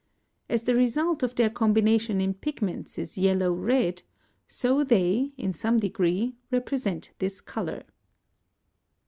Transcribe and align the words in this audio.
As 0.49 0.63
the 0.63 0.73
result 0.73 1.21
of 1.21 1.35
their 1.35 1.51
combination 1.51 2.19
in 2.21 2.33
pigments 2.33 2.97
is 2.97 3.19
yellow 3.19 3.51
red, 3.53 4.01
so 4.47 4.83
they 4.83 5.31
in 5.37 5.53
some 5.53 5.79
degree 5.79 6.33
represent 6.49 7.13
this 7.19 7.39
colour. 7.39 7.83